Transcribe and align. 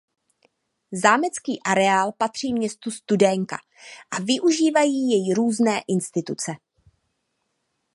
Zámecký 0.93 1.59
areál 1.63 2.11
patří 2.11 2.53
městu 2.53 2.91
Studénka 2.91 3.57
a 4.11 4.21
využívají 4.21 5.09
jej 5.11 5.33
různé 5.33 5.81
instituce. 5.87 6.51